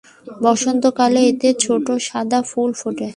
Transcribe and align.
বসন্তকালে 0.43 1.21
এতে 1.31 1.49
ছোট্ট 1.63 1.87
সাদা 2.07 2.39
ফুল 2.49 2.69
ফোটে। 2.79 3.07